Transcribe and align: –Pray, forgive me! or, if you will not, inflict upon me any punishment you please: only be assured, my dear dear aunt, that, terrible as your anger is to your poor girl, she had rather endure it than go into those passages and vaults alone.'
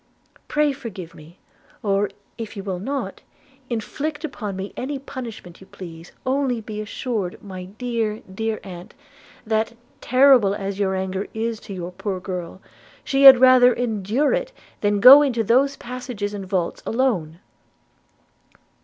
–Pray, 0.47 0.73
forgive 0.73 1.13
me! 1.13 1.37
or, 1.83 2.09
if 2.35 2.57
you 2.57 2.63
will 2.63 2.79
not, 2.79 3.21
inflict 3.69 4.25
upon 4.25 4.55
me 4.55 4.73
any 4.75 4.97
punishment 4.97 5.61
you 5.61 5.67
please: 5.67 6.11
only 6.25 6.59
be 6.59 6.81
assured, 6.81 7.37
my 7.43 7.65
dear 7.65 8.21
dear 8.21 8.59
aunt, 8.63 8.95
that, 9.45 9.73
terrible 10.01 10.55
as 10.55 10.79
your 10.79 10.95
anger 10.95 11.27
is 11.35 11.59
to 11.59 11.71
your 11.71 11.91
poor 11.91 12.19
girl, 12.19 12.59
she 13.03 13.25
had 13.25 13.37
rather 13.39 13.71
endure 13.73 14.33
it 14.33 14.51
than 14.79 14.99
go 14.99 15.21
into 15.21 15.43
those 15.43 15.75
passages 15.75 16.33
and 16.33 16.47
vaults 16.47 16.81
alone.' 16.83 17.37